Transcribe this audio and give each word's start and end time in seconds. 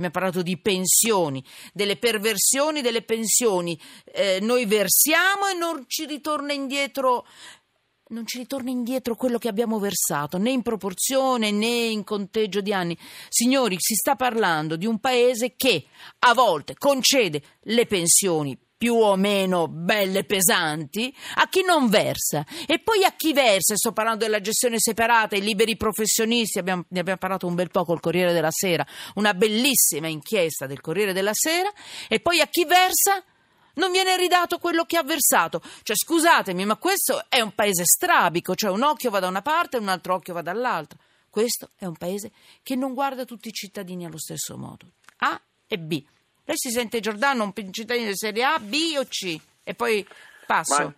Abbiamo 0.00 0.12
parlato 0.12 0.40
di 0.40 0.56
pensioni, 0.56 1.44
delle 1.74 1.96
perversioni 1.96 2.80
delle 2.80 3.02
pensioni. 3.02 3.78
Eh, 4.06 4.38
noi 4.40 4.64
versiamo 4.64 5.46
e 5.46 5.54
non 5.54 5.84
ci 5.86 6.06
ritorna 6.06 6.54
indietro 6.54 7.26
non 8.10 8.26
ci 8.26 8.38
ritorna 8.38 8.70
indietro 8.70 9.14
quello 9.14 9.38
che 9.38 9.46
abbiamo 9.46 9.78
versato, 9.78 10.36
né 10.36 10.50
in 10.50 10.62
proporzione 10.62 11.52
né 11.52 11.66
in 11.66 12.02
conteggio 12.02 12.60
di 12.60 12.72
anni. 12.72 12.98
Signori, 13.28 13.76
si 13.78 13.94
sta 13.94 14.16
parlando 14.16 14.74
di 14.74 14.84
un 14.84 14.98
paese 14.98 15.54
che 15.54 15.84
a 16.20 16.34
volte 16.34 16.74
concede 16.76 17.42
le 17.60 17.86
pensioni 17.86 18.58
più 18.80 18.94
o 18.94 19.14
meno 19.14 19.68
belle 19.68 20.24
pesanti 20.24 21.14
a 21.34 21.48
chi 21.50 21.62
non 21.62 21.90
versa 21.90 22.46
e 22.66 22.78
poi 22.78 23.04
a 23.04 23.12
chi 23.14 23.34
versa, 23.34 23.76
sto 23.76 23.92
parlando 23.92 24.24
della 24.24 24.40
gestione 24.40 24.76
separata, 24.78 25.36
i 25.36 25.42
liberi 25.42 25.76
professionisti, 25.76 26.58
abbiamo, 26.58 26.86
ne 26.88 27.00
abbiamo 27.00 27.18
parlato 27.18 27.46
un 27.46 27.54
bel 27.54 27.70
po' 27.70 27.84
col 27.84 28.00
Corriere 28.00 28.32
della 28.32 28.48
Sera, 28.50 28.86
una 29.16 29.34
bellissima 29.34 30.08
inchiesta 30.08 30.64
del 30.64 30.80
Corriere 30.80 31.12
della 31.12 31.34
Sera 31.34 31.70
e 32.08 32.20
poi 32.20 32.40
a 32.40 32.46
chi 32.46 32.64
versa 32.64 33.22
non 33.74 33.92
viene 33.92 34.16
ridato 34.16 34.56
quello 34.56 34.86
che 34.86 34.96
ha 34.96 35.02
versato. 35.02 35.60
Cioè, 35.82 35.94
scusatemi, 35.94 36.64
ma 36.64 36.76
questo 36.76 37.26
è 37.28 37.40
un 37.42 37.54
paese 37.54 37.84
strabico, 37.84 38.54
cioè 38.54 38.70
un 38.70 38.82
occhio 38.82 39.10
va 39.10 39.20
da 39.20 39.28
una 39.28 39.42
parte 39.42 39.76
e 39.76 39.80
un 39.80 39.88
altro 39.88 40.14
occhio 40.14 40.32
va 40.32 40.40
dall'altra. 40.40 40.98
Questo 41.28 41.68
è 41.76 41.84
un 41.84 41.96
paese 41.96 42.32
che 42.62 42.76
non 42.76 42.94
guarda 42.94 43.26
tutti 43.26 43.48
i 43.48 43.52
cittadini 43.52 44.06
allo 44.06 44.18
stesso 44.18 44.56
modo. 44.56 44.86
A 45.18 45.38
e 45.66 45.78
B. 45.78 46.02
Lei 46.50 46.58
si 46.58 46.70
sente 46.70 46.98
Giordano 46.98 47.44
un 47.44 47.72
cittadino 47.72 48.08
di 48.08 48.16
serie 48.16 48.42
A, 48.42 48.58
B 48.58 48.96
o 48.98 49.04
C? 49.04 49.38
E 49.62 49.72
poi 49.74 50.04
passo. 50.46 50.94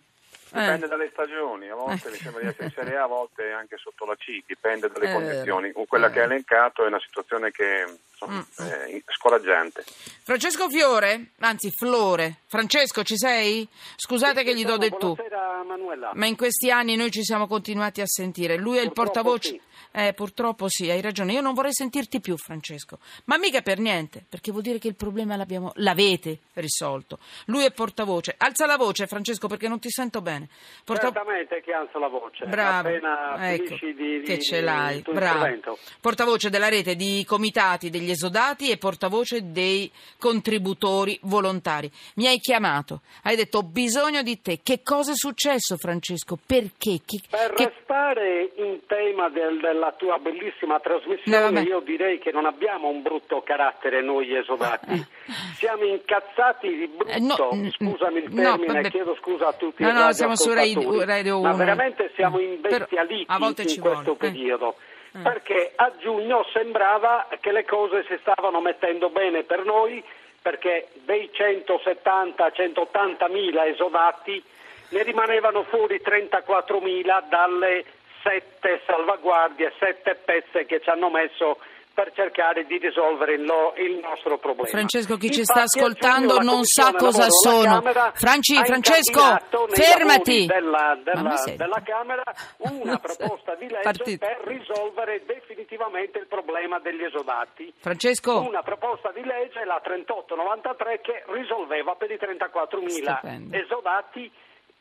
Ma 0.49 0.61
dipende 0.61 0.87
eh. 0.87 0.89
dalle 0.89 1.09
stagioni, 1.11 1.69
a 1.69 1.75
volte 1.75 2.09
mi 2.09 2.17
sembra 2.17 2.41
di 2.41 2.47
essere 2.47 2.65
in 2.65 2.71
Serie 2.71 2.95
A, 2.97 3.03
a 3.03 3.07
volte 3.07 3.51
anche 3.51 3.77
sotto 3.77 4.05
la 4.05 4.15
C, 4.15 4.41
dipende 4.47 4.89
dalle 4.89 5.11
eh. 5.11 5.13
condizioni. 5.13 5.71
Quella 5.87 6.09
che 6.09 6.21
ha 6.21 6.23
elencato 6.23 6.83
è 6.83 6.87
una 6.87 6.99
situazione 6.99 7.51
che 7.51 7.85
insomma, 8.25 8.69
mm. 8.69 8.89
è 8.89 9.03
scoraggiante. 9.07 9.83
Francesco 10.23 10.69
Fiore, 10.69 11.31
anzi 11.39 11.71
Flore, 11.71 12.37
Francesco 12.47 13.03
ci 13.03 13.17
sei? 13.17 13.67
Scusate 13.95 14.39
sì, 14.39 14.45
che 14.45 14.55
gli 14.55 14.65
do 14.65 14.77
del 14.77 14.95
tu. 14.97 15.15
Manuela. 15.63 16.11
Ma 16.13 16.25
in 16.25 16.35
questi 16.35 16.69
anni 16.69 16.95
noi 16.95 17.11
ci 17.11 17.23
siamo 17.23 17.47
continuati 17.47 18.01
a 18.01 18.05
sentire. 18.05 18.57
Lui 18.57 18.77
è 18.77 18.81
il 18.81 18.91
portavoce. 18.91 19.49
Sì. 19.49 19.61
Eh, 19.95 20.13
purtroppo 20.13 20.67
sì, 20.69 20.89
hai 20.89 21.01
ragione. 21.01 21.33
Io 21.33 21.41
non 21.41 21.53
vorrei 21.53 21.73
sentirti 21.73 22.19
più, 22.19 22.35
Francesco. 22.35 22.97
Ma 23.25 23.37
mica 23.37 23.61
per 23.61 23.77
niente, 23.77 24.25
perché 24.27 24.49
vuol 24.49 24.63
dire 24.63 24.79
che 24.79 24.87
il 24.87 24.95
problema 24.95 25.37
l'avete 25.75 26.39
risolto. 26.53 27.19
Lui 27.45 27.63
è 27.63 27.71
portavoce. 27.71 28.33
Alza 28.37 28.65
la 28.65 28.77
voce, 28.77 29.05
Francesco, 29.05 29.47
perché 29.47 29.67
non 29.67 29.79
ti 29.79 29.91
sento 29.91 30.21
bene. 30.21 30.47
Porta... 30.83 31.11
Certamente 31.11 31.61
che 31.61 31.73
alzo 31.73 31.99
la 31.99 32.07
voce. 32.07 32.45
Bravo. 32.47 32.87
Appena 32.87 33.53
ecco, 33.53 33.75
di, 33.79 33.93
di, 33.93 34.21
che 34.23 34.39
ce 34.39 34.61
l'hai. 34.61 35.01
Bravo. 35.01 35.77
Portavoce 36.01 36.49
della 36.49 36.69
rete 36.69 36.95
di 36.95 37.23
comitati 37.27 37.91
degli 37.91 38.09
esodati 38.13 38.71
e 38.71 38.77
portavoce 38.77 39.51
dei 39.51 39.91
contributori 40.17 41.19
volontari. 41.23 41.91
Mi 42.15 42.27
hai 42.27 42.39
chiamato, 42.39 43.01
hai 43.23 43.35
detto 43.35 43.59
ho 43.59 43.63
bisogno 43.63 44.23
di 44.23 44.41
te. 44.41 44.61
Che 44.63 44.81
cosa 44.81 45.11
è 45.11 45.15
successo, 45.15 45.77
Francesco? 45.77 46.37
Perché? 46.43 47.01
Che, 47.05 47.21
per 47.29 47.53
che... 47.53 47.65
restare 47.65 48.53
in 48.55 48.79
tema 48.87 49.29
del, 49.29 49.59
del 49.59 49.73
della 49.73 49.93
tua 49.97 50.17
bellissima 50.19 50.79
trasmissione, 50.79 51.49
no, 51.49 51.59
io 51.67 51.79
direi 51.81 52.19
che 52.19 52.31
non 52.31 52.45
abbiamo 52.45 52.87
un 52.87 53.01
brutto 53.01 53.41
carattere 53.41 54.01
noi 54.01 54.35
esodati. 54.35 54.93
Eh. 54.93 55.05
Siamo 55.57 55.83
incazzati 55.83 56.67
di 56.67 56.87
brutto, 56.87 57.11
eh, 57.11 57.19
no, 57.19 57.71
scusami 57.71 58.19
il 58.19 58.33
termine, 58.33 58.81
no, 58.81 58.89
chiedo 58.89 59.15
scusa 59.19 59.47
a 59.47 59.53
tutti 59.53 59.83
no, 59.83 59.91
no, 59.91 60.11
siamo 60.13 60.35
su 60.35 60.53
Radio 60.53 60.81
1. 60.81 61.41
Ma 61.41 61.53
veramente 61.53 62.11
siamo 62.15 62.39
imbestialiti 62.39 63.25
in 63.29 63.53
questo 63.81 63.81
vuole. 63.81 64.17
periodo. 64.17 64.75
Eh. 64.77 64.91
Perché 65.21 65.73
a 65.75 65.91
giugno 65.99 66.43
sembrava 66.51 67.27
che 67.39 67.51
le 67.51 67.65
cose 67.65 68.03
si 68.07 68.17
stavano 68.21 68.61
mettendo 68.61 69.09
bene 69.09 69.43
per 69.43 69.63
noi, 69.63 70.03
perché 70.41 70.87
dei 71.05 71.29
170-180 71.31 73.31
mila 73.31 73.67
esodati 73.67 74.43
ne 74.89 75.03
rimanevano 75.03 75.63
fuori 75.63 76.01
34 76.01 76.79
mila 76.81 77.23
dalle 77.29 77.85
sette 78.23 78.81
salvaguardie, 78.85 79.71
sette 79.79 80.15
pezze 80.15 80.65
che 80.65 80.81
ci 80.81 80.89
hanno 80.89 81.09
messo 81.09 81.57
per 81.93 82.11
cercare 82.13 82.65
di 82.65 82.77
risolvere 82.77 83.35
il, 83.35 83.43
lo, 83.43 83.73
il 83.77 83.99
nostro 83.99 84.37
problema. 84.37 84.67
Francesco, 84.67 85.15
chi 85.17 85.29
ci 85.29 85.43
sta 85.43 85.61
ascoltando 85.61 86.39
non 86.39 86.63
sa 86.63 86.91
cosa 86.93 87.27
sono. 87.29 87.81
Franci, 88.13 88.55
Francesco, 88.63 89.21
fermati! 89.69 90.45
Della, 90.47 90.97
della, 91.03 91.43
della, 91.55 91.81
Camera 91.83 92.23
una 92.57 92.97
proposta 92.99 93.55
di 93.55 93.67
legge 93.67 93.81
Partito. 93.83 94.25
per 94.25 94.41
risolvere 94.45 95.23
definitivamente 95.25 96.17
il 96.17 96.27
problema 96.27 96.79
degli 96.79 97.03
esodati. 97.03 97.71
Francesco? 97.77 98.39
Una 98.39 98.63
proposta 98.63 99.11
di 99.11 99.23
legge, 99.23 99.63
la 99.63 99.79
3893, 99.83 101.01
che 101.01 101.23
risolveva 101.27 101.93
per 101.95 102.09
i 102.09 102.17
34.000 102.19 103.53
esodati 103.53 104.31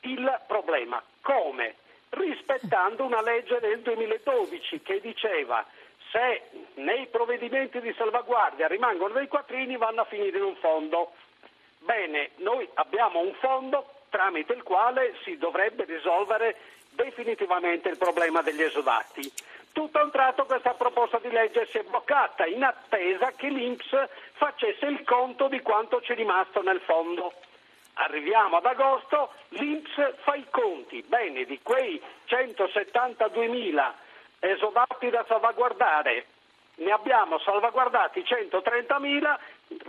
il 0.01 0.41
problema. 0.47 1.03
Come? 1.21 1.77
rispettando 2.13 3.05
una 3.05 3.23
legge 3.23 3.59
del 3.61 3.81
2012 3.81 4.83
che 4.83 5.01
diceva 5.01 5.65
se 6.13 6.43
nei 6.75 7.07
provvedimenti 7.07 7.81
di 7.81 7.93
salvaguardia 7.97 8.69
rimangono 8.69 9.15
dei 9.15 9.29
quattrini 9.29 9.77
vanno 9.77 10.03
a 10.03 10.05
finire 10.05 10.37
in 10.37 10.45
un 10.45 10.57
fondo. 10.57 11.13
Bene, 11.79 12.33
noi 12.37 12.69
abbiamo 12.75 13.21
un 13.21 13.33
fondo 13.41 14.03
tramite 14.11 14.53
il 14.53 14.63
quale 14.63 15.15
si 15.25 15.39
dovrebbe 15.39 15.85
risolvere 15.85 16.57
definitivamente 16.91 17.89
il 17.89 17.97
problema 17.97 18.43
degli 18.43 18.63
esodati. 18.63 19.33
Tutto 19.73 19.99
a 19.99 20.05
un 20.05 20.11
tratto 20.11 20.45
questa 20.45 20.75
proposta 20.75 21.19
di 21.19 21.31
legge 21.31 21.67
si 21.71 21.79
è 21.79 21.83
bloccata 21.83 22.45
in 22.45 22.63
attesa 22.63 23.33
che 23.33 23.49
l'Inps 23.49 23.89
facesse 24.35 24.85
il 24.85 25.03
conto 25.05 25.49
di 25.49 25.61
quanto 25.63 26.03
ci 26.03 26.13
è 26.13 26.15
rimasto 26.15 26.61
nel 26.63 26.81
fondo. 26.81 27.33
Arriviamo 27.95 28.59
ad 28.59 28.67
agosto, 28.67 29.31
l'Inps 29.49 30.15
fa 30.23 30.35
i 30.35 30.45
conti, 30.51 31.03
bene, 31.07 31.45
di 31.45 31.59
quei 31.63 32.01
172.000 32.29 33.93
esodati 34.43 35.09
da 35.09 35.25
salvaguardare, 35.29 36.27
ne 36.77 36.91
abbiamo 36.91 37.39
salvaguardati 37.39 38.21
130.000, 38.21 39.39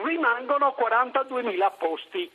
rimangono 0.04 0.76
42.000 0.78 1.72
posti 1.78 2.32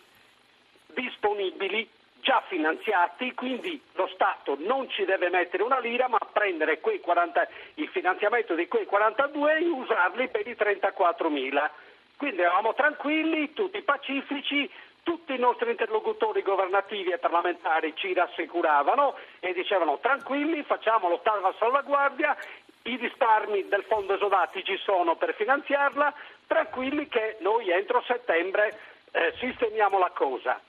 disponibili, 0.86 1.88
già 2.20 2.42
finanziati, 2.48 3.32
quindi 3.34 3.80
lo 3.92 4.08
Stato 4.08 4.56
non 4.58 4.90
ci 4.90 5.04
deve 5.04 5.28
mettere 5.30 5.62
una 5.62 5.78
lira, 5.78 6.08
ma 6.08 6.18
prendere 6.18 6.80
40, 6.80 7.48
il 7.74 7.88
finanziamento 7.88 8.54
di 8.54 8.66
quei 8.66 8.84
42 8.84 9.56
e 9.56 9.68
usarli 9.68 10.28
per 10.28 10.46
i 10.48 10.56
34.000. 10.58 11.70
Quindi 12.16 12.40
eravamo 12.40 12.74
tranquilli, 12.74 13.52
tutti 13.52 13.80
pacifici, 13.82 14.68
tutti 15.08 15.32
i 15.32 15.38
nostri 15.38 15.70
interlocutori 15.70 16.42
governativi 16.42 17.08
e 17.08 17.16
parlamentari 17.16 17.94
ci 17.96 18.12
rassicuravano 18.12 19.14
e 19.40 19.54
dicevano 19.54 19.96
tranquilli, 20.00 20.62
facciamo 20.64 21.08
l'ottava 21.08 21.54
salvaguardia, 21.58 22.36
i 22.82 22.96
risparmi 22.96 23.68
del 23.68 23.84
fondo 23.84 24.16
esodati 24.16 24.62
ci 24.62 24.76
sono 24.76 25.16
per 25.16 25.34
finanziarla, 25.34 26.12
tranquilli 26.46 27.08
che 27.08 27.38
noi 27.40 27.70
entro 27.70 28.02
settembre 28.02 28.78
eh, 29.12 29.32
sistemiamo 29.38 29.98
la 29.98 30.10
cosa. 30.10 30.60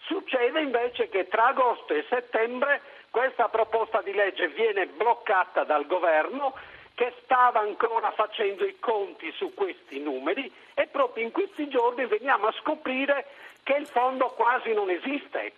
Succede 0.00 0.60
invece 0.62 1.08
che 1.08 1.28
tra 1.28 1.46
agosto 1.46 1.94
e 1.94 2.04
settembre 2.08 2.80
questa 3.10 3.48
proposta 3.48 4.02
di 4.02 4.12
legge 4.12 4.48
viene 4.48 4.86
bloccata 4.86 5.62
dal 5.62 5.86
governo 5.86 6.54
che 6.96 7.12
stava 7.22 7.60
ancora 7.60 8.10
facendo 8.12 8.64
i 8.64 8.78
conti 8.80 9.30
su 9.36 9.52
questi 9.52 10.00
numeri 10.00 10.50
e 10.72 10.86
proprio 10.86 11.24
in 11.24 11.30
questi 11.30 11.68
giorni 11.68 12.06
veniamo 12.06 12.46
a 12.46 12.54
scoprire 12.58 13.26
che 13.62 13.74
il 13.74 13.86
fondo 13.86 14.28
quasi 14.30 14.72
non 14.72 14.88
esiste. 14.88 15.52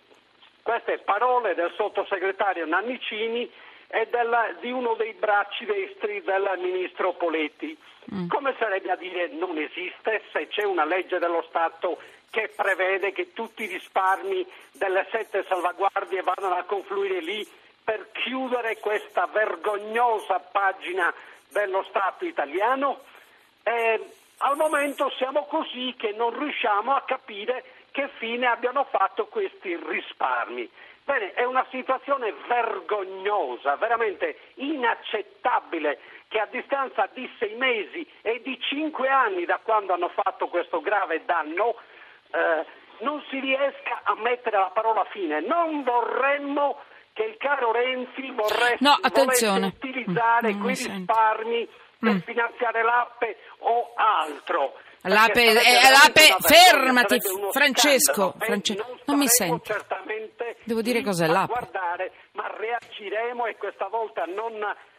Queste 0.61 0.97
parole 0.97 1.55
del 1.55 1.71
sottosegretario 1.77 2.65
Nannicini 2.65 3.49
e 3.87 4.07
della, 4.11 4.53
di 4.59 4.69
uno 4.69 4.95
dei 4.95 5.13
bracci 5.13 5.63
destri 5.63 6.21
del 6.21 6.51
ministro 6.57 7.13
Poletti. 7.13 7.75
Mm. 8.13 8.27
Come 8.27 8.53
sarebbe 8.59 8.91
a 8.91 8.97
dire 8.97 9.29
non 9.29 9.57
esiste 9.57 10.23
se 10.33 10.49
c'è 10.49 10.65
una 10.65 10.83
legge 10.83 11.19
dello 11.19 11.45
Stato 11.47 11.99
che 12.29 12.51
prevede 12.53 13.13
che 13.13 13.31
tutti 13.31 13.63
i 13.63 13.67
risparmi 13.67 14.45
delle 14.73 15.07
sette 15.09 15.45
salvaguardie 15.47 16.21
vadano 16.21 16.55
a 16.55 16.63
confluire 16.63 17.21
lì 17.21 17.47
per 17.81 18.11
chiudere 18.11 18.77
questa 18.77 19.25
vergognosa 19.27 20.37
pagina 20.39 21.11
dello 21.49 21.83
Stato 21.89 22.25
italiano? 22.25 23.01
Eh, 23.63 24.11
al 24.37 24.55
momento 24.55 25.09
siamo 25.17 25.45
così 25.45 25.93
che 25.97 26.13
non 26.13 26.37
riusciamo 26.37 26.95
a 26.95 27.01
capire 27.01 27.63
che 27.91 28.07
fine 28.17 28.47
abbiano 28.47 28.85
fatto 28.85 29.27
questi 29.27 29.75
risparmi. 29.75 30.69
Bene, 31.03 31.33
è 31.33 31.43
una 31.43 31.65
situazione 31.71 32.33
vergognosa, 32.47 33.75
veramente 33.77 34.37
inaccettabile 34.55 35.99
che 36.27 36.39
a 36.39 36.45
distanza 36.45 37.09
di 37.11 37.29
sei 37.39 37.55
mesi 37.55 38.07
e 38.21 38.41
di 38.43 38.59
cinque 38.61 39.09
anni 39.09 39.45
da 39.45 39.59
quando 39.61 39.93
hanno 39.93 40.09
fatto 40.09 40.47
questo 40.47 40.81
grave 40.81 41.25
danno 41.25 41.75
eh, 42.31 42.65
non 42.99 43.23
si 43.29 43.39
riesca 43.39 44.01
a 44.03 44.15
mettere 44.15 44.57
la 44.57 44.71
parola 44.71 45.03
fine. 45.05 45.41
Non 45.41 45.83
vorremmo 45.83 46.79
che 47.19 47.25
il 47.25 47.35
caro 47.37 47.73
Renzi 47.73 48.31
vorresse, 48.31 48.77
no, 48.79 48.95
utilizzare 49.03 50.53
mm, 50.53 50.61
quei 50.61 50.75
risparmi 50.75 51.67
per 51.99 52.13
mm. 52.13 52.19
finanziare 52.19 52.81
l'appe 52.81 53.37
o 53.59 53.91
altro. 53.95 54.79
L'ape, 55.01 55.43
eh, 55.43 55.53
l'ape 55.53 56.35
fermati, 56.39 57.19
Francesco, 57.51 58.35
Francesco, 58.37 58.85
non, 58.85 58.99
non 59.05 59.17
mi 59.17 59.27
sento. 59.27 59.75
Devo 60.63 60.81
dire 60.81 61.01
cos'è 61.01 61.27
l'ape. 61.27 61.51
Guardare, 61.51 62.11
ma 62.33 62.49
reagiremo 62.55 63.47
e 63.47 63.57
questa 63.57 63.87
volta 63.87 64.23
non 64.23 64.53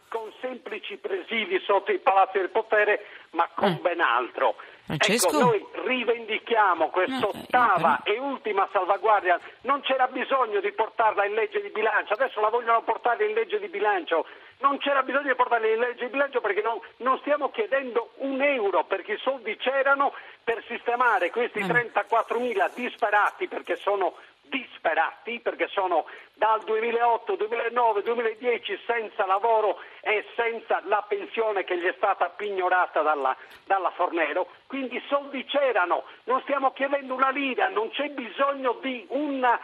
con 0.07 0.31
semplici 0.41 0.97
presidi 0.97 1.59
sotto 1.65 1.91
i 1.91 1.99
palazzi 1.99 2.37
del 2.37 2.49
potere, 2.49 3.05
ma 3.31 3.49
con 3.55 3.77
mm. 3.79 3.81
ben 3.81 3.99
altro. 3.99 4.55
Francesco? 4.91 5.27
Ecco, 5.29 5.39
noi 5.39 5.65
rivendichiamo 5.85 6.89
quest'ottava 6.89 8.01
eh, 8.03 8.13
e 8.13 8.19
ultima 8.19 8.67
salvaguardia. 8.71 9.39
Non 9.61 9.81
c'era 9.81 10.07
bisogno 10.07 10.59
di 10.59 10.71
portarla 10.73 11.25
in 11.25 11.33
legge 11.33 11.61
di 11.61 11.69
bilancio, 11.69 12.13
adesso 12.13 12.41
la 12.41 12.49
vogliono 12.49 12.81
portare 12.81 13.25
in 13.25 13.33
legge 13.33 13.59
di 13.59 13.69
bilancio. 13.69 14.25
Non 14.59 14.77
c'era 14.77 15.01
bisogno 15.01 15.29
di 15.29 15.35
portarla 15.35 15.67
in 15.67 15.79
legge 15.79 16.05
di 16.05 16.11
bilancio 16.11 16.41
perché 16.41 16.61
non, 16.61 16.79
non 16.97 17.17
stiamo 17.19 17.49
chiedendo 17.49 18.11
un 18.17 18.41
euro, 18.41 18.83
perché 18.83 19.13
i 19.13 19.19
soldi 19.19 19.55
c'erano 19.57 20.13
per 20.43 20.63
sistemare 20.67 21.31
questi 21.31 21.59
34.000 21.59 22.65
eh. 22.65 22.71
disperati, 22.75 23.47
perché 23.47 23.75
sono 23.77 24.15
disperati 24.51 25.39
perché 25.39 25.67
sono 25.69 26.05
dal 26.33 26.61
2008, 26.63 27.35
2009, 27.35 28.03
2010 28.03 28.79
senza 28.85 29.25
lavoro 29.25 29.79
e 30.01 30.25
senza 30.35 30.81
la 30.85 31.03
pensione 31.07 31.63
che 31.63 31.77
gli 31.77 31.85
è 31.85 31.93
stata 31.95 32.29
pignorata 32.29 33.01
dalla, 33.01 33.35
dalla 33.65 33.91
Fornero. 33.91 34.47
Quindi 34.67 35.01
soldi 35.07 35.45
c'erano, 35.45 36.03
non 36.25 36.41
stiamo 36.41 36.71
chiedendo 36.73 37.13
una 37.13 37.29
lira, 37.29 37.69
non 37.69 37.89
c'è 37.89 38.09
bisogno 38.09 38.77
di 38.81 39.05
una 39.09 39.59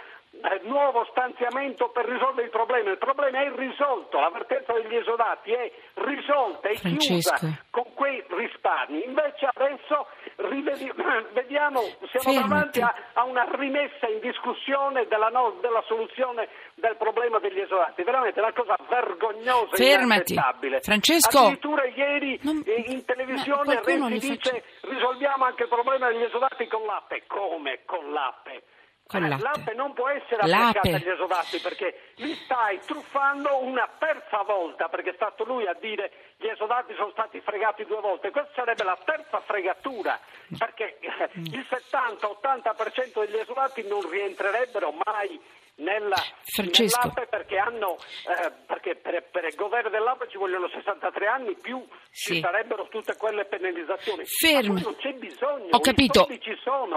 nuovo 0.63 1.05
stanziamento 1.11 1.89
per 1.89 2.05
risolvere 2.05 2.45
il 2.45 2.49
problema. 2.51 2.91
Il 2.91 2.97
problema 2.97 3.39
è 3.39 3.45
irrisolto, 3.45 4.19
l'avvertenza 4.19 4.73
degli 4.73 4.95
esodati 4.95 5.51
è 5.51 5.71
risolta, 5.95 6.69
è 6.69 6.75
Francesco. 6.75 7.33
chiusa 7.35 7.65
con 7.69 7.93
quei 7.93 8.23
risparmi. 8.27 9.03
Invece 9.05 9.49
adesso 9.53 10.07
vediamo, 11.33 11.81
siamo 12.11 12.37
Fermati. 12.37 12.47
davanti 12.47 12.81
a, 12.81 12.93
a, 13.13 13.23
una 13.23 13.47
rimessa 13.55 14.07
in 14.07 14.19
discussione 14.19 15.07
della, 15.07 15.29
no, 15.29 15.57
della, 15.61 15.83
soluzione 15.87 16.47
del 16.75 16.95
problema 16.97 17.39
degli 17.39 17.59
esodati. 17.59 18.03
Veramente 18.03 18.39
una 18.39 18.53
cosa 18.53 18.75
vergognosa 18.87 19.75
e 19.75 19.93
inaccettabile. 19.93 20.81
Francesco. 20.81 21.39
Addirittura 21.39 21.85
ieri 21.85 22.39
non... 22.43 22.61
in 22.65 23.05
televisione 23.05 23.81
Renzi 23.83 24.29
dice 24.29 24.61
faccio... 24.81 24.93
risolviamo 24.93 25.45
anche 25.45 25.63
il 25.63 25.69
problema 25.69 26.09
degli 26.09 26.23
esodati 26.23 26.67
con 26.67 26.85
l'APE. 26.85 27.23
Come 27.27 27.79
con 27.85 28.11
l'APE? 28.11 28.63
Con 29.07 29.27
latte. 29.27 29.41
L'ape 29.41 29.73
non 29.73 29.93
può 29.93 30.09
essere 30.09 30.41
applicata 30.41 30.95
agli 30.95 31.09
esodati 31.09 31.59
perché 31.59 32.11
li 32.15 32.33
stai 32.43 32.79
truffando 32.85 33.63
una 33.63 33.89
terza 33.97 34.43
volta 34.43 34.89
perché 34.89 35.11
è 35.11 35.13
stato 35.15 35.45
lui 35.45 35.65
a 35.65 35.75
dire 35.79 36.11
gli 36.37 36.47
esodati 36.47 36.93
sono 36.95 37.11
stati 37.11 37.39
fregati 37.39 37.85
due 37.85 38.01
volte. 38.01 38.31
Questa 38.31 38.51
sarebbe 38.53 38.83
la 38.83 38.97
terza 39.05 39.39
fregatura 39.41 40.19
perché 40.57 40.97
il 40.99 41.65
70-80% 41.69 43.25
degli 43.25 43.37
esodati 43.37 43.87
non 43.87 44.09
rientrerebbero 44.09 44.93
mai 45.05 45.39
nella, 45.77 46.17
nell'APE 46.55 47.27
perché, 47.29 47.57
hanno, 47.57 47.97
eh, 48.25 48.51
perché 48.65 48.95
per, 48.95 49.23
per, 49.29 49.45
il 49.45 49.55
governo 49.55 49.89
dell'APE 49.89 50.27
ci 50.29 50.37
vogliono 50.37 50.67
63 50.69 51.27
anni 51.27 51.55
più 51.55 51.85
sì. 52.09 52.35
ci 52.35 52.39
sarebbero 52.41 52.87
tutte 52.87 53.15
quelle 53.17 53.45
penalizzazioni. 53.45 54.23
Fermi. 54.25 54.81
non 54.81 54.95
c'è 54.95 55.13
bisogno. 55.13 55.69
Ho 55.71 55.79
capito. 55.79 56.27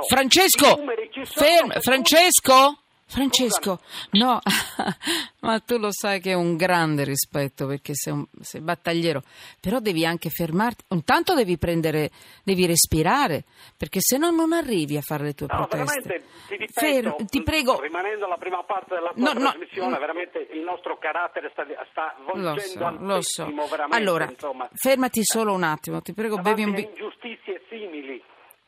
Francesco, 0.08 0.76
ferm- 1.24 1.80
Francesco? 1.80 2.79
Francesco, 3.10 3.80
no, 4.12 4.38
ma 5.40 5.58
tu 5.58 5.78
lo 5.78 5.88
sai 5.90 6.20
che 6.20 6.30
è 6.30 6.34
un 6.34 6.56
grande 6.56 7.02
rispetto 7.02 7.66
perché 7.66 7.92
sei, 7.92 8.12
un, 8.12 8.24
sei 8.40 8.60
battagliero, 8.60 9.22
però 9.58 9.80
devi 9.80 10.06
anche 10.06 10.30
fermarti, 10.30 10.84
intanto 10.90 11.34
devi 11.34 11.58
prendere, 11.58 12.10
devi 12.44 12.66
respirare, 12.66 13.42
perché 13.76 13.98
se 14.00 14.16
no 14.16 14.30
non 14.30 14.52
arrivi 14.52 14.96
a 14.96 15.00
fare 15.00 15.24
le 15.24 15.34
tue 15.34 15.48
no, 15.50 15.66
proteste. 15.66 16.22
Ti, 16.46 16.56
ripeto, 16.56 16.70
Fer- 17.16 17.24
ti 17.28 17.42
prego. 17.42 17.80
Rimanendo 17.80 18.26
alla 18.26 18.38
prima 18.38 18.62
parte 18.62 18.94
della 18.94 19.12
tua 19.12 19.32
no, 19.32 19.50
trasmissione, 19.50 19.90
no, 19.90 19.98
veramente 19.98 20.48
il 20.52 20.60
nostro 20.60 20.96
carattere 20.98 21.50
sta, 21.50 21.66
sta 21.90 22.14
volgendo 22.24 22.90
lo 23.00 23.22
so, 23.22 23.48
lo 23.48 23.56
so. 23.56 23.86
Allora, 23.90 24.30
insomma. 24.30 24.68
fermati 24.72 25.24
solo 25.24 25.52
un 25.52 25.64
attimo, 25.64 26.00
ti 26.00 26.12
prego, 26.12 26.38
bevi 26.38 26.62
un 26.62 26.74
bicchiere. 26.74 27.59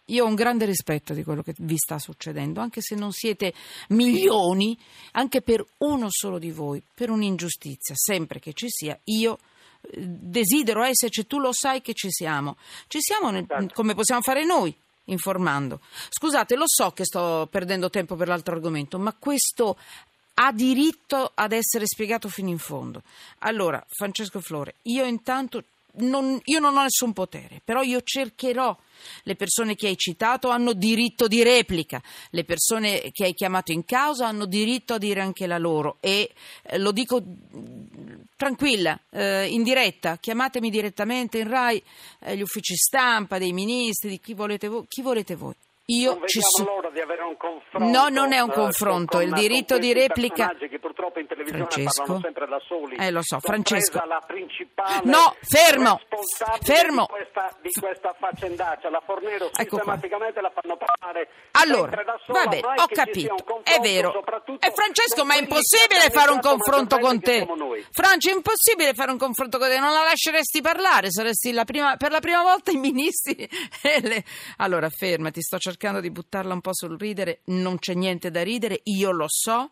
Io 0.07 0.25
ho 0.25 0.29
un 0.29 0.35
grande 0.35 0.65
rispetto 0.65 1.15
di 1.15 1.23
quello 1.23 1.43
che 1.43 1.55
vi 1.59 1.77
sta 1.77 1.99
succedendo, 1.99 2.61
anche 2.61 2.81
se 2.81 2.95
non 2.95 3.13
siete 3.13 3.55
milioni, 3.89 4.77
anche 5.13 5.43
per 5.43 5.65
uno 5.79 6.09
solo 6.11 6.39
di 6.39 6.51
voi, 6.51 6.83
per 6.95 7.11
un'ingiustizia, 7.11 7.95
sempre 7.97 8.41
che 8.41 8.53
ci 8.53 8.67
sia, 8.69 8.99
io 9.05 9.39
eh, 9.83 10.01
desidero 10.01 10.83
esserci, 10.83 11.27
tu 11.27 11.39
lo 11.39 11.53
sai 11.53 11.81
che 11.83 11.95
ci 11.95 12.11
siamo. 12.11 12.57
Ci 12.89 12.99
siamo 13.01 13.31
nel, 13.31 13.47
certo. 13.47 13.75
come 13.75 13.95
possiamo 13.95 14.23
fare 14.23 14.45
noi, 14.45 14.75
informando. 15.05 15.81
Scusate, 16.09 16.57
lo 16.57 16.67
so 16.67 16.91
che 16.91 17.05
sto 17.05 17.49
perdendo 17.51 17.89
tempo 17.89 18.17
per 18.17 18.29
l'altro 18.29 18.55
argomento, 18.55 18.99
ma 18.99 19.15
questo 19.19 19.77
ha 20.35 20.53
diritto 20.53 21.31
ad 21.35 21.53
essere 21.53 21.87
spiegato 21.87 22.29
fino 22.29 22.49
in 22.49 22.59
fondo. 22.59 23.03
Allora, 23.41 23.85
Francesco 23.89 24.41
Flore, 24.41 24.75
io 24.83 25.05
intanto 25.05 25.63
non, 25.95 26.41
io 26.45 26.59
non 26.59 26.77
ho 26.77 26.83
nessun 26.83 27.13
potere, 27.13 27.61
però 27.65 27.83
io 27.83 28.01
cercherò. 28.03 28.77
Le 29.25 29.35
persone 29.35 29.75
che 29.75 29.89
hai 29.89 29.97
citato 29.97 30.49
hanno 30.49 30.75
diritto 30.75 31.27
di 31.27 31.43
replica, 31.43 32.01
le 32.31 32.45
persone 32.45 33.11
che 33.11 33.25
hai 33.25 33.35
chiamato 33.35 33.73
in 33.73 33.85
causa 33.85 34.29
hanno 34.29 34.47
diritto 34.47 34.95
a 34.95 34.99
dire 34.99 35.21
anche 35.21 35.49
la 35.49 35.59
loro 35.59 35.97
e 35.99 36.31
eh, 36.63 36.79
lo 36.79 36.93
dico 36.93 37.21
tranquilla, 38.37 38.97
eh, 39.11 39.47
in 39.49 39.65
diretta, 39.65 40.19
chiamatemi 40.19 40.71
direttamente 40.71 41.39
in 41.39 41.49
RAI, 41.49 41.83
eh, 42.21 42.37
gli 42.37 42.43
uffici 42.43 42.77
stampa, 42.77 43.39
dei 43.39 43.53
ministri, 43.53 44.11
di 44.11 44.21
chi 44.21 44.35
volete 44.35 44.69
voi. 44.69 44.85
Chi 44.87 45.03
volete 45.03 45.35
voi. 45.35 45.55
Io 45.87 46.15
non 46.15 46.27
ci 46.29 46.41
so... 46.41 46.65
l'ora 46.65 46.91
di 46.91 47.01
avere 47.01 47.23
un 47.23 47.37
confronto. 47.37 47.89
No, 47.89 48.09
non 48.09 48.33
è 48.33 48.41
un 48.41 48.51
confronto, 48.51 49.19
con, 49.19 49.27
il 49.27 49.33
diritto 49.35 49.79
di 49.79 49.93
replica. 49.93 50.55
Purtroppo 51.03 51.19
in 51.19 51.27
televisione 51.27 51.67
Francesco? 51.67 52.03
parlano 52.03 52.21
sempre 52.21 52.47
da 52.47 52.61
soli. 52.67 52.97
Eh, 52.97 53.11
lo 53.11 53.23
so, 53.23 53.41
Francesco. 53.41 54.05
la 54.07 54.23
principale 54.25 55.01
No, 55.05 55.35
fermo. 55.43 56.01
Fermo. 56.63 57.07
Di 57.09 57.13
questa, 57.13 57.59
di 57.61 57.71
questa 57.81 58.15
faccendaccia, 58.19 58.91
la 58.91 59.03
Fornero 59.05 59.47
ecco 59.47 59.77
sistematicamente 59.77 60.39
qua. 60.41 60.43
la 60.43 60.53
fanno 60.55 60.77
parlare 60.77 61.29
Allora, 61.53 62.05
sola, 62.25 62.45
vabbè, 62.45 62.61
ho 62.77 62.87
capito. 62.87 63.35
È 63.63 63.81
vero. 63.81 64.23
E 64.61 64.67
eh, 64.67 64.73
Francesco, 64.73 65.25
ma 65.25 65.35
è 65.35 65.41
impossibile 65.41 66.11
fare 66.11 66.31
un 66.31 66.41
confronto 66.41 66.99
con 66.99 67.21
te. 67.21 67.47
Francia, 67.91 68.31
è 68.31 68.35
impossibile 68.35 68.95
fare 68.95 69.11
un 69.11 69.19
confronto 69.19 69.59
con 69.59 69.69
te, 69.69 69.79
non 69.79 69.93
la 69.93 70.05
lasceresti 70.05 70.61
parlare, 70.61 71.11
saresti 71.11 71.53
la 71.53 71.65
prima, 71.65 71.97
per 71.97 72.13
la 72.13 72.21
prima 72.21 72.43
volta 72.43 72.71
i 72.71 72.77
ministri. 72.77 73.49
Le... 74.03 74.25
Allora, 74.59 74.89
fermati, 74.89 75.43
sto 75.43 75.59
cercando 75.59 76.01
di 76.01 76.11
buttarla 76.11 76.53
un 76.53 76.61
po' 76.61 76.75
sul 76.75 76.99
ridere, 76.99 77.41
non 77.47 77.79
c'è 77.79 77.95
niente 77.95 78.31
da 78.31 78.43
ridere, 78.43 78.81
io 78.85 79.11
lo 79.11 79.27
so. 79.29 79.71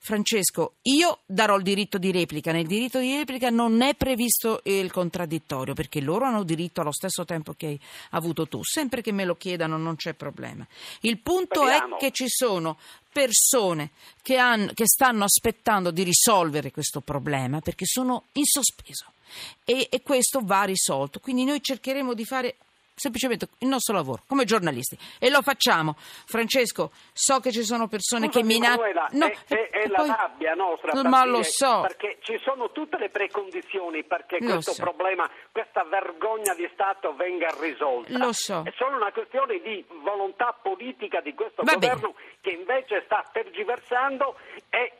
Francesco, 0.00 0.65
io 0.82 1.20
darò 1.26 1.56
il 1.56 1.62
diritto 1.62 1.98
di 1.98 2.12
replica, 2.12 2.52
nel 2.52 2.66
diritto 2.66 2.98
di 2.98 3.14
replica 3.16 3.50
non 3.50 3.82
è 3.82 3.94
previsto 3.94 4.60
il 4.64 4.90
contraddittorio, 4.90 5.74
perché 5.74 6.00
loro 6.00 6.24
hanno 6.24 6.44
diritto 6.44 6.80
allo 6.80 6.92
stesso 6.92 7.24
tempo 7.24 7.54
che 7.56 7.66
hai 7.66 7.80
avuto 8.10 8.46
tu, 8.46 8.62
sempre 8.62 9.02
che 9.02 9.12
me 9.12 9.24
lo 9.24 9.36
chiedano 9.36 9.76
non 9.76 9.96
c'è 9.96 10.14
problema. 10.14 10.66
Il 11.00 11.18
punto 11.18 11.62
Speriamo. 11.62 11.96
è 11.96 11.98
che 11.98 12.10
ci 12.10 12.28
sono 12.28 12.78
persone 13.12 13.90
che, 14.22 14.36
hanno, 14.36 14.70
che, 14.74 14.86
stanno 14.86 15.24
aspettando 15.24 15.90
di 15.90 16.02
risolvere 16.02 16.70
questo 16.70 17.00
problema 17.00 17.60
perché 17.60 17.86
sono 17.86 18.24
in 18.32 18.44
sospeso 18.44 19.06
e, 19.64 19.88
e 19.90 20.02
questo 20.02 20.40
va 20.42 20.64
risolto. 20.64 21.20
Quindi 21.20 21.44
noi 21.44 21.62
cercheremo 21.62 22.12
di 22.12 22.24
fare 22.24 22.56
semplicemente 22.96 23.48
il 23.58 23.68
nostro 23.68 23.94
lavoro 23.94 24.22
come 24.26 24.44
giornalisti 24.44 24.96
e 25.20 25.28
lo 25.28 25.42
facciamo. 25.42 25.94
Francesco, 25.98 26.90
so 27.12 27.40
che 27.40 27.52
ci 27.52 27.62
sono 27.62 27.86
persone 27.88 28.26
Scusami, 28.26 28.48
che 28.48 28.54
minacciano. 28.54 29.06
No, 29.12 29.26
è, 29.26 29.36
è, 29.46 29.70
è 29.70 29.86
la 29.88 30.06
rabbia 30.06 30.54
nostra. 30.54 30.92
No, 30.92 31.08
ma 31.08 31.24
lo 31.24 31.42
so. 31.42 31.82
Perché 31.82 32.18
ci 32.22 32.38
sono 32.42 32.72
tutte 32.72 32.96
le 32.98 33.10
precondizioni 33.10 34.02
perché 34.02 34.38
lo 34.40 34.52
questo 34.54 34.72
so. 34.72 34.82
problema, 34.82 35.28
questa 35.52 35.84
vergogna 35.84 36.54
di 36.54 36.68
Stato 36.72 37.14
venga 37.14 37.54
risolta. 37.60 38.16
Lo 38.16 38.32
so. 38.32 38.62
È 38.64 38.72
solo 38.76 38.96
una 38.96 39.12
questione 39.12 39.60
di 39.60 39.84
volontà 40.02 40.56
politica 40.60 41.20
di 41.20 41.34
questo 41.34 41.62
Va 41.62 41.74
governo 41.74 42.14
bene. 42.16 42.38
che 42.40 42.50
invece 42.50 43.02
sta 43.04 43.28
tergiversando 43.30 44.36
e 44.70 44.92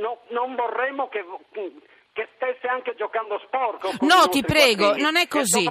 no, 0.00 0.22
non 0.30 0.54
vorremmo 0.54 1.08
che 1.08 1.22
che 2.14 2.28
stesse 2.36 2.68
anche 2.68 2.94
giocando 2.94 3.40
sporco. 3.44 3.90
No, 4.02 4.28
ti 4.30 4.44
prego, 4.44 4.86
bambini, 4.86 5.02
non 5.02 5.16
è 5.16 5.26
così. 5.26 5.68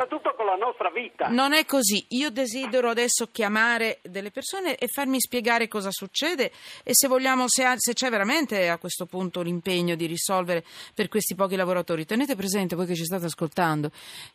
La 0.53 0.65
nostra 0.65 0.89
vita. 0.89 1.27
Non 1.27 1.53
è 1.53 1.65
così. 1.65 2.05
Io 2.09 2.29
desidero 2.29 2.89
adesso 2.89 3.27
chiamare 3.31 3.99
delle 4.03 4.31
persone 4.31 4.75
e 4.75 4.87
farmi 4.87 5.19
spiegare 5.19 5.67
cosa 5.67 5.89
succede 5.91 6.51
e 6.83 6.91
se 6.93 7.07
vogliamo, 7.07 7.45
se, 7.47 7.63
ha, 7.63 7.73
se 7.77 7.93
c'è 7.93 8.09
veramente 8.09 8.69
a 8.69 8.77
questo 8.77 9.05
punto 9.05 9.41
l'impegno 9.41 9.95
di 9.95 10.05
risolvere 10.05 10.63
per 10.93 11.07
questi 11.07 11.35
pochi 11.35 11.55
lavoratori. 11.55 12.05
Tenete 12.05 12.35
presente 12.35 12.75
voi 12.75 12.85
che 12.85 12.95
ci 12.95 13.05
state 13.05 13.25
ascoltando. 13.25 13.91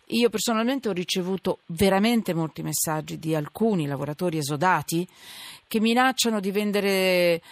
Io 0.07 0.29
personalmente 0.29 0.89
ho 0.89 0.93
ricevuto 0.93 1.61
veramente 1.67 2.35
molti 2.35 2.63
messaggi 2.63 3.19
di 3.19 3.35
alcuni 3.35 3.87
lavoratori 3.87 4.39
esodati 4.39 5.07
che 5.69 5.81
minacciano 5.81 6.41
di 6.41 6.51
vendere 6.51 7.43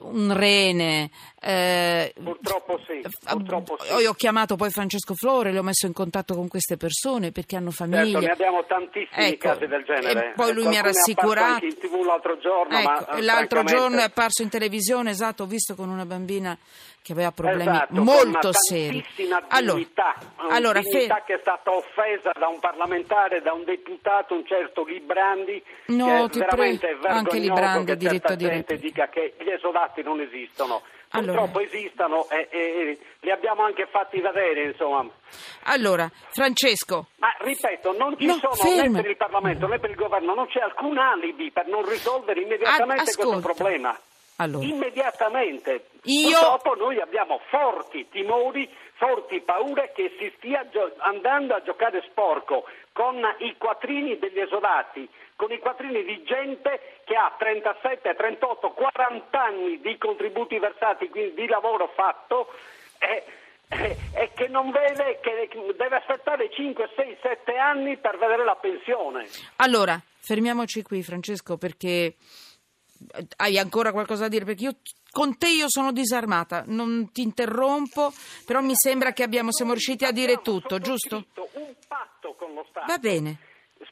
un 0.00 0.36
rene. 0.36 1.10
Eh, 1.40 2.14
purtroppo 2.22 2.80
sì, 2.86 3.02
purtroppo 3.28 3.76
sì. 3.78 3.92
Io 4.00 4.10
ho 4.10 4.14
chiamato 4.14 4.56
poi 4.56 4.70
Francesco 4.70 5.14
Flore, 5.14 5.52
le 5.52 5.58
ho 5.58 5.62
messo 5.62 5.86
in 5.86 5.92
contatto 5.92 6.34
con 6.34 6.48
queste 6.48 6.76
persone 6.76 7.32
perché 7.32 7.56
hanno 7.56 7.70
famiglia. 7.70 8.20
Certo, 8.20 8.26
ne 8.26 8.32
abbiamo 8.32 8.64
tantissimi 8.64 9.26
ecco, 9.26 9.48
casi 9.48 9.66
del 9.66 9.84
genere. 9.84 10.32
Poi 10.34 10.52
lui 10.54 10.66
mi 10.66 10.78
ha 10.78 10.82
rassicurato. 10.82 11.66
l'altro 12.06 12.38
giorno, 12.38 12.78
ecco, 12.78 12.88
ma, 12.88 13.20
l'altro 13.20 13.60
francamente... 13.60 13.74
giorno 13.74 13.98
è 13.98 14.02
apparso 14.02 14.42
in 14.42 14.48
televisione, 14.48 15.10
esatto, 15.10 15.42
ho 15.42 15.46
visto 15.46 15.74
con 15.74 15.88
una 15.88 16.06
bambina 16.06 16.56
che 17.04 17.12
aveva 17.12 17.32
problemi 17.32 17.70
esatto, 17.70 18.02
molto 18.02 18.48
seri. 18.54 19.04
Allora, 19.48 19.74
dignità, 19.74 20.14
allora 20.48 20.80
dignità 20.80 21.16
fe... 21.16 21.22
che 21.26 21.34
è 21.34 21.38
stata 21.38 21.70
offesa 21.70 22.30
da 22.32 22.48
un 22.48 22.58
parlamentare, 22.58 23.42
da 23.42 23.52
un 23.52 23.62
deputato, 23.62 24.32
un 24.32 24.46
certo 24.46 24.84
Librandi, 24.84 25.62
no, 25.88 26.28
che 26.28 26.38
è 26.38 26.46
veramente 26.46 26.96
pre... 26.98 27.10
anche 27.10 27.38
Librandi 27.38 27.90
ha 27.90 27.94
diritto 27.94 28.32
a 28.32 28.34
dire 28.36 28.64
dica 28.80 29.08
che 29.08 29.34
gli 29.38 29.50
esodati 29.50 30.02
non 30.02 30.20
esistono. 30.20 30.80
Purtroppo 31.10 31.58
allora. 31.58 31.64
esistono 31.64 32.28
e, 32.30 32.48
e, 32.50 32.98
li 33.20 33.30
abbiamo 33.30 33.62
anche 33.62 33.86
fatti 33.86 34.20
vedere, 34.20 34.64
insomma. 34.64 35.08
Allora, 35.64 36.10
Francesco. 36.30 37.08
Ma 37.16 37.28
ripeto, 37.38 37.94
non 37.96 38.16
ci 38.18 38.24
no, 38.24 38.38
sono 38.40 38.54
ferma. 38.54 38.96
né 38.96 39.02
per 39.02 39.10
il 39.10 39.16
Parlamento 39.16 39.66
né 39.66 39.78
per 39.78 39.90
il 39.90 39.96
governo, 39.96 40.34
non 40.34 40.46
c'è 40.46 40.60
alcun 40.60 40.96
alibi 40.96 41.52
per 41.52 41.66
non 41.66 41.86
risolvere 41.86 42.40
immediatamente 42.40 43.10
Ad, 43.10 43.14
questo 43.14 43.40
problema. 43.40 43.96
Allora. 44.36 44.64
Immediatamente. 44.64 45.86
Io... 46.04 46.38
Purtroppo 46.38 46.74
noi 46.74 47.00
abbiamo 47.00 47.40
forti 47.48 48.08
timori, 48.08 48.68
forti 48.94 49.40
paure 49.40 49.92
che 49.94 50.14
si 50.18 50.32
stia 50.36 50.68
gio- 50.70 50.94
andando 50.98 51.54
a 51.54 51.62
giocare 51.62 52.02
sporco 52.10 52.64
con 52.92 53.16
i 53.38 53.56
quattrini 53.56 54.18
degli 54.18 54.40
esodati, 54.40 55.08
con 55.36 55.52
i 55.52 55.58
quattrini 55.58 56.04
di 56.04 56.22
gente 56.24 57.00
che 57.04 57.14
ha 57.14 57.34
37, 57.38 58.14
38, 58.14 58.70
40 58.70 59.42
anni 59.42 59.80
di 59.80 59.96
contributi 59.98 60.58
versati, 60.58 61.08
quindi 61.08 61.34
di 61.34 61.46
lavoro 61.46 61.90
fatto. 61.94 62.48
E, 62.98 63.24
e 64.14 64.30
che 64.34 64.46
non 64.48 64.70
vede, 64.70 65.18
che 65.20 65.48
deve 65.76 65.96
aspettare 65.96 66.50
5, 66.50 66.90
6, 66.94 67.18
7 67.22 67.56
anni 67.56 67.96
per 67.96 68.18
vedere 68.18 68.44
la 68.44 68.56
pensione. 68.56 69.26
Allora, 69.56 70.00
fermiamoci 70.18 70.82
qui 70.82 71.02
Francesco 71.02 71.56
perché 71.56 72.14
hai 73.36 73.58
ancora 73.58 73.92
qualcosa 73.92 74.22
da 74.22 74.28
dire? 74.28 74.44
Perché 74.44 74.64
io 74.64 74.76
con 75.10 75.38
te 75.38 75.48
io 75.48 75.66
sono 75.68 75.92
disarmata, 75.92 76.64
non 76.66 77.10
ti 77.12 77.22
interrompo, 77.22 78.12
però 78.44 78.60
mi 78.60 78.74
sembra 78.74 79.12
che 79.12 79.22
abbiamo, 79.22 79.52
siamo 79.52 79.72
riusciti 79.72 80.04
a 80.04 80.10
dire 80.10 80.40
tutto, 80.42 80.78
giusto? 80.78 81.24
Un 81.52 81.74
patto 81.86 82.34
con 82.36 82.52
lo 82.52 82.66
Stato. 82.68 82.86
Va 82.86 82.98
bene. 82.98 83.38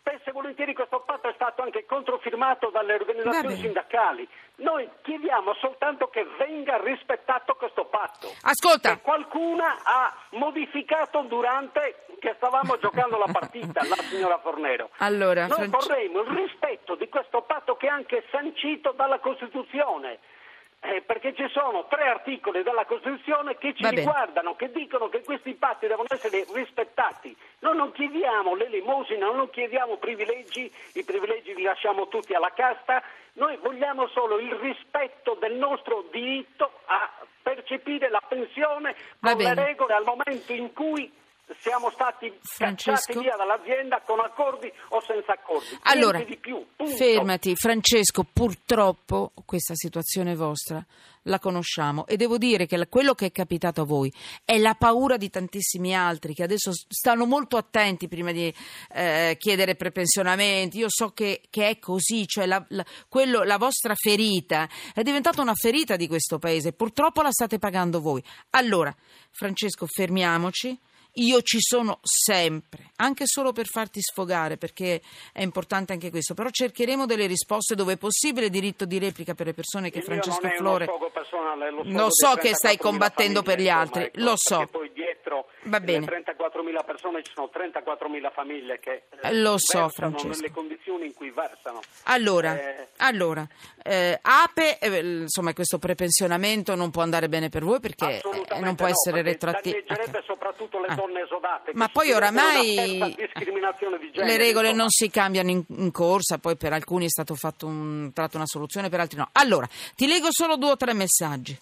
Spesso 0.04 0.30
e 0.30 0.32
volentieri 0.32 0.74
questo 0.74 0.98
patto 1.06 1.28
è 1.28 1.32
stato 1.34 1.62
anche 1.62 1.86
controfirmato 1.86 2.70
dalle 2.70 2.94
organizzazioni 2.94 3.54
sindacali. 3.54 4.28
Noi 4.56 4.88
chiediamo 5.02 5.54
soltanto 5.54 6.08
che 6.08 6.26
venga 6.38 6.76
rispettato 6.82 7.54
questo 7.54 7.84
patto. 7.84 8.26
Ascolta. 8.42 8.96
Che 8.96 9.00
qualcuna 9.00 9.78
ha 9.84 10.12
modificato 10.30 11.20
durante 11.22 12.06
che 12.18 12.34
stavamo 12.36 12.78
giocando 12.78 13.16
la 13.16 13.30
partita, 13.30 13.84
la 13.86 13.94
signora 14.10 14.40
Fornero. 14.40 14.90
Allora, 14.98 15.46
Noi 15.46 15.68
Franci... 15.68 15.88
vorremmo 15.88 16.20
il 16.22 16.36
rispetto 16.36 16.96
di 16.96 17.08
questo 17.08 17.42
patto 17.42 17.76
che 17.76 17.86
è 17.86 17.90
anche 17.90 18.24
sancito 18.32 18.90
dalla 18.90 19.20
Costituzione. 19.20 20.18
Eh, 20.84 21.00
perché 21.00 21.32
ci 21.32 21.48
sono 21.52 21.86
tre 21.86 22.08
articoli 22.08 22.64
della 22.64 22.84
Costituzione 22.84 23.56
che 23.56 23.72
ci 23.72 23.88
riguardano, 23.88 24.56
che 24.56 24.72
dicono 24.72 25.08
che 25.08 25.22
questi 25.22 25.54
patti 25.54 25.86
devono 25.86 26.08
essere 26.10 26.44
rispettati. 26.52 27.36
Noi 27.60 27.76
non 27.76 27.92
chiediamo 27.92 28.56
l'elemosina, 28.56 29.30
non 29.30 29.48
chiediamo 29.48 29.98
privilegi, 29.98 30.68
i 30.94 31.04
privilegi 31.04 31.54
li 31.54 31.62
lasciamo 31.62 32.08
tutti 32.08 32.34
alla 32.34 32.52
casta, 32.52 33.00
noi 33.34 33.56
vogliamo 33.58 34.08
solo 34.08 34.40
il 34.40 34.52
rispetto 34.54 35.36
del 35.38 35.54
nostro 35.54 36.08
diritto 36.10 36.80
a 36.86 37.08
percepire 37.40 38.10
la 38.10 38.22
pensione 38.26 38.96
con 39.20 39.36
le 39.36 39.54
regole 39.54 39.94
al 39.94 40.04
momento 40.04 40.52
in 40.52 40.72
cui 40.72 41.10
siamo 41.58 41.90
stati 41.90 42.32
Francesco? 42.42 43.20
via 43.20 43.36
dall'azienda 43.36 44.00
con 44.04 44.20
accordi 44.20 44.72
o 44.88 45.00
senza 45.02 45.32
accordi. 45.32 45.78
Allora, 45.82 46.22
più, 46.40 46.64
fermati, 46.76 47.54
Francesco, 47.56 48.24
purtroppo 48.30 49.32
questa 49.44 49.74
situazione 49.74 50.34
vostra 50.34 50.84
la 51.26 51.38
conosciamo 51.38 52.06
e 52.06 52.16
devo 52.16 52.36
dire 52.36 52.66
che 52.66 52.88
quello 52.88 53.14
che 53.14 53.26
è 53.26 53.32
capitato 53.32 53.82
a 53.82 53.84
voi 53.84 54.12
è 54.44 54.58
la 54.58 54.74
paura 54.74 55.16
di 55.16 55.30
tantissimi 55.30 55.94
altri 55.94 56.34
che 56.34 56.42
adesso 56.42 56.72
stanno 56.72 57.26
molto 57.26 57.56
attenti 57.56 58.08
prima 58.08 58.32
di 58.32 58.52
eh, 58.92 59.36
chiedere 59.38 59.76
prepensionamenti. 59.76 60.78
Io 60.78 60.88
so 60.88 61.10
che, 61.10 61.42
che 61.48 61.68
è 61.68 61.78
così, 61.78 62.26
cioè 62.26 62.46
la, 62.46 62.64
la, 62.70 62.84
quello, 63.08 63.42
la 63.44 63.58
vostra 63.58 63.94
ferita 63.94 64.68
è 64.94 65.02
diventata 65.02 65.40
una 65.40 65.54
ferita 65.54 65.96
di 65.96 66.08
questo 66.08 66.38
paese, 66.38 66.72
purtroppo 66.72 67.22
la 67.22 67.30
state 67.30 67.58
pagando 67.58 68.00
voi. 68.00 68.22
Allora, 68.50 68.94
Francesco, 69.30 69.86
fermiamoci 69.86 70.76
io 71.14 71.42
ci 71.42 71.58
sono 71.60 71.98
sempre, 72.02 72.90
anche 72.96 73.26
solo 73.26 73.52
per 73.52 73.66
farti 73.66 74.00
sfogare, 74.00 74.56
perché 74.56 75.02
è 75.32 75.42
importante 75.42 75.92
anche 75.92 76.10
questo. 76.10 76.34
Però 76.34 76.48
cercheremo 76.50 77.06
delle 77.06 77.26
risposte 77.26 77.74
dove 77.74 77.94
è 77.94 77.96
possibile, 77.98 78.48
diritto 78.48 78.84
di 78.84 78.98
replica 78.98 79.34
per 79.34 79.46
le 79.46 79.54
persone 79.54 79.90
che 79.90 79.98
Il 79.98 80.04
Francesco 80.04 80.48
Flore. 80.56 80.88
Personale, 81.12 81.70
lo, 81.70 81.82
lo 81.84 82.08
so 82.10 82.34
che 82.36 82.54
stai 82.54 82.76
combattendo 82.76 83.42
per 83.42 83.60
gli 83.60 83.68
altri, 83.68 84.04
ecco, 84.04 84.20
lo 84.20 84.34
so. 84.36 84.68
Va 85.64 85.80
bene. 85.80 86.06
34.000 86.72 86.84
persone 86.84 87.22
ci 87.22 87.32
sono 87.34 87.50
34.000 87.52 88.32
famiglie 88.32 88.78
che 88.78 89.04
eh, 89.20 89.34
lo 89.34 89.56
so, 89.58 89.88
Francesco. 89.88 90.28
nelle 90.28 90.50
condizioni 90.50 91.06
in 91.06 91.14
cui 91.14 91.30
versano. 91.30 91.80
Allora, 92.04 92.58
eh... 92.58 92.88
allora 92.98 93.46
eh, 93.84 94.18
APE, 94.20 94.78
eh, 94.78 94.98
insomma, 95.00 95.52
questo 95.52 95.78
prepensionamento 95.78 96.74
non 96.74 96.90
può 96.90 97.02
andare 97.02 97.28
bene 97.28 97.48
per 97.48 97.64
voi 97.64 97.80
perché 97.80 98.20
eh, 98.20 98.60
non 98.60 98.74
può 98.74 98.86
no, 98.86 98.92
essere 98.92 99.22
retroattivo. 99.22 99.78
Okay. 99.78 100.22
soprattutto 100.24 100.80
le 100.80 100.86
ah. 100.88 100.94
donne 100.94 101.22
esodate. 101.22 101.72
Ma 101.74 101.88
poi 101.88 102.12
oramai 102.12 102.74
le 102.74 104.36
regole 104.36 104.68
insomma. 104.68 104.82
non 104.82 104.90
si 104.90 105.10
cambiano 105.10 105.50
in, 105.50 105.62
in, 105.68 105.90
corsa, 105.90 106.38
poi 106.38 106.56
per 106.56 106.72
alcuni 106.72 107.06
è 107.06 107.10
stato 107.10 107.34
fatto 107.34 107.66
un, 107.66 108.12
tratto 108.14 108.36
una 108.36 108.46
soluzione, 108.46 108.88
per 108.88 109.00
altri 109.00 109.18
no. 109.18 109.28
Allora, 109.32 109.68
ti 109.94 110.06
leggo 110.06 110.28
solo 110.30 110.56
due 110.56 110.70
o 110.70 110.76
tre 110.76 110.94
messaggi, 110.94 111.56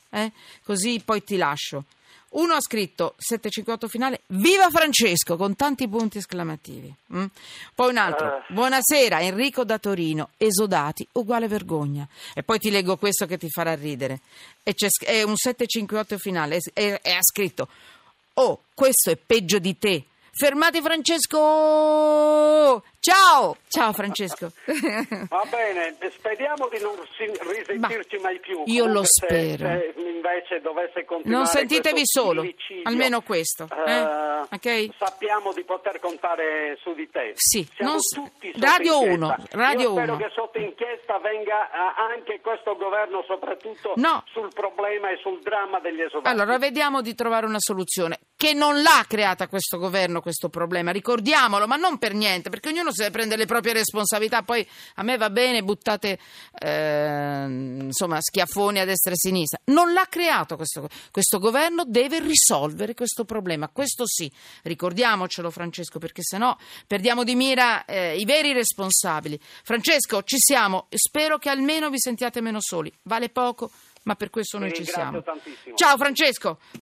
così 0.64 1.02
poi 1.04 1.22
ti 1.24 1.36
lascio. 1.36 1.84
Uno 2.32 2.54
ha 2.54 2.60
scritto 2.60 3.14
758 3.18 3.88
finale 3.88 4.20
Viva 4.28 4.70
Francesco 4.70 5.36
con 5.36 5.56
tanti 5.56 5.88
punti 5.88 6.18
esclamativi. 6.18 6.94
Mm? 7.14 7.24
Poi 7.74 7.90
un 7.90 7.96
altro 7.96 8.26
uh. 8.26 8.52
Buonasera 8.52 9.20
Enrico 9.20 9.64
da 9.64 9.78
Torino, 9.78 10.30
esodati, 10.36 11.06
uguale 11.12 11.48
vergogna. 11.48 12.06
E 12.32 12.44
poi 12.44 12.60
ti 12.60 12.70
leggo 12.70 12.96
questo 12.98 13.26
che 13.26 13.36
ti 13.36 13.48
farà 13.50 13.74
ridere. 13.74 14.20
E 14.62 14.74
c'è, 14.74 14.86
è 15.04 15.22
un 15.22 15.36
758 15.36 16.18
finale 16.18 16.58
e, 16.72 17.00
e 17.02 17.12
ha 17.12 17.22
scritto 17.22 17.66
Oh, 18.34 18.62
questo 18.74 19.10
è 19.10 19.16
peggio 19.16 19.58
di 19.58 19.76
te. 19.76 20.04
Fermate 20.30 20.80
Francesco! 20.80 22.84
Ciao! 23.00 23.56
Ciao 23.66 23.94
Francesco. 23.94 24.52
Va 25.28 25.46
bene, 25.48 25.96
speriamo 26.10 26.68
di 26.68 26.78
non 26.80 26.92
risentirci 27.50 28.18
mai 28.18 28.38
più. 28.40 28.62
Io 28.66 28.84
Comunque 28.84 28.92
lo 28.92 29.04
spero. 29.04 29.64
Se, 29.64 29.94
se 29.94 30.00
invece 30.20 30.60
dovesse 30.60 31.04
continuare 31.06 31.42
Non 31.42 31.46
sentitevi 31.46 32.02
solo, 32.04 32.44
almeno 32.82 33.22
questo. 33.22 33.66
Eh? 33.86 34.00
Uh, 34.02 34.46
okay? 34.50 34.92
Sappiamo 34.98 35.52
di 35.54 35.64
poter 35.64 35.98
contare 35.98 36.76
su 36.82 36.92
di 36.92 37.08
te. 37.10 37.32
Sì, 37.36 37.66
Siamo 37.74 37.92
non... 37.92 38.00
tutti 38.00 38.52
Radio 38.60 39.00
1. 39.00 39.36
Radio 39.52 39.80
Io 39.80 39.92
spero 39.92 40.12
1. 40.12 40.22
che 40.22 40.30
sotto 40.34 40.58
inchiesta 40.58 41.18
venga 41.18 41.70
uh, 41.72 42.12
anche 42.12 42.40
questo 42.42 42.76
governo 42.76 43.24
soprattutto 43.26 43.94
no. 43.96 44.22
sul 44.32 44.50
problema 44.52 45.10
e 45.10 45.16
sul 45.22 45.40
dramma 45.40 45.80
degli 45.80 46.02
esodati. 46.02 46.28
Allora, 46.28 46.58
vediamo 46.58 47.00
di 47.00 47.14
trovare 47.14 47.46
una 47.46 47.60
soluzione 47.60 48.18
che 48.36 48.52
non 48.54 48.82
l'ha 48.82 49.04
creata 49.06 49.48
questo 49.48 49.78
governo 49.78 50.20
questo 50.20 50.48
problema, 50.48 50.90
ricordiamolo, 50.90 51.66
ma 51.66 51.76
non 51.76 51.98
per 51.98 52.14
niente, 52.14 52.50
perché 52.50 52.68
ognuno 52.68 52.89
si 52.90 52.98
deve 52.98 53.10
prendere 53.10 53.40
le 53.40 53.46
proprie 53.46 53.72
responsabilità. 53.72 54.42
Poi 54.42 54.66
a 54.96 55.02
me 55.02 55.16
va 55.16 55.30
bene, 55.30 55.62
buttate 55.62 56.18
eh, 56.58 57.44
insomma 57.48 58.20
schiaffoni 58.20 58.78
a 58.78 58.84
destra 58.84 59.10
e 59.10 59.14
a 59.14 59.16
sinistra. 59.16 59.60
Non 59.66 59.92
l'ha 59.92 60.06
creato 60.08 60.56
questo, 60.56 60.88
questo 61.10 61.38
governo, 61.38 61.84
deve 61.86 62.20
risolvere 62.20 62.94
questo 62.94 63.24
problema. 63.24 63.68
Questo 63.68 64.06
sì, 64.06 64.30
ricordiamocelo, 64.62 65.50
Francesco, 65.50 65.98
perché 65.98 66.22
sennò 66.22 66.56
perdiamo 66.86 67.24
di 67.24 67.34
mira 67.34 67.84
eh, 67.84 68.16
i 68.16 68.24
veri 68.24 68.52
responsabili. 68.52 69.38
Francesco, 69.62 70.22
ci 70.22 70.36
siamo. 70.38 70.86
Spero 70.90 71.38
che 71.38 71.48
almeno 71.48 71.90
vi 71.90 71.98
sentiate 71.98 72.40
meno 72.40 72.58
soli. 72.60 72.92
Vale 73.02 73.28
poco, 73.28 73.70
ma 74.04 74.14
per 74.14 74.30
questo 74.30 74.58
noi 74.58 74.72
ci 74.72 74.84
siamo. 74.84 75.22
Tantissimo. 75.22 75.76
Ciao 75.76 75.96
Francesco. 75.96 76.58